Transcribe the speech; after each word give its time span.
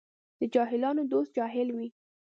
د 0.39 0.41
جاهلانو 0.53 1.01
دوست 1.11 1.31
جاهل 1.37 1.67
وي. 1.77 1.87